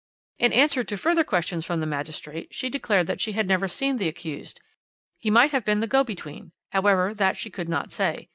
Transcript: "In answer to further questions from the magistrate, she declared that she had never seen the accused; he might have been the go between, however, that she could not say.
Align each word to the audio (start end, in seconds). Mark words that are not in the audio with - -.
"In 0.39 0.51
answer 0.51 0.83
to 0.83 0.97
further 0.97 1.23
questions 1.23 1.63
from 1.63 1.79
the 1.79 1.85
magistrate, 1.85 2.51
she 2.55 2.71
declared 2.71 3.05
that 3.05 3.21
she 3.21 3.33
had 3.33 3.47
never 3.47 3.67
seen 3.67 3.97
the 3.97 4.07
accused; 4.07 4.59
he 5.19 5.29
might 5.29 5.51
have 5.51 5.63
been 5.63 5.79
the 5.79 5.85
go 5.85 6.03
between, 6.03 6.53
however, 6.71 7.13
that 7.13 7.37
she 7.37 7.51
could 7.51 7.69
not 7.69 7.91
say. 7.91 8.27